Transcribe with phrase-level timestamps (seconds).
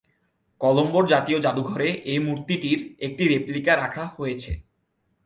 [0.61, 4.51] কলম্বোর জাতীয় জাদুঘরে এই মূর্তিটির একটি রেপ্লিকা রাখা হয়েছে।